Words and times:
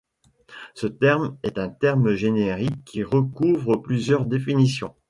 Ce 0.73 0.87
terme 0.87 1.37
est 1.43 1.59
un 1.59 1.69
terme 1.69 2.15
générique 2.15 2.83
qui 2.85 3.03
recouvre 3.03 3.75
plusieurs 3.77 4.25
définitions. 4.25 4.95